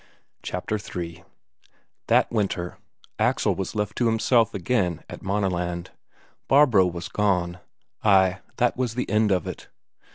Chapter 0.41 0.79
III 0.95 1.23
That 2.07 2.31
winter, 2.31 2.79
Axel 3.19 3.53
was 3.53 3.75
left 3.75 3.95
to 3.97 4.07
himself 4.07 4.55
again 4.55 5.03
at 5.07 5.21
Maaneland. 5.21 5.91
Barbro 6.47 6.87
was 6.87 7.07
gone. 7.07 7.59
Ay, 8.03 8.39
that 8.57 8.75
was 8.75 8.95
the 8.95 9.07
end 9.11 9.31
of 9.31 9.45
it. 9.45 9.67